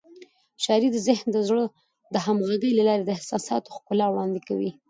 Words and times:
شاعري 0.63 0.89
د 0.91 0.97
ذهن 1.07 1.29
او 1.37 1.41
زړه 1.49 1.63
د 2.13 2.15
همغږۍ 2.25 2.71
له 2.75 2.83
لارې 2.89 3.03
د 3.05 3.09
احساساتو 3.17 3.73
ښکلا 3.75 4.05
وړاندې 4.09 4.41
کوي. 4.47 4.71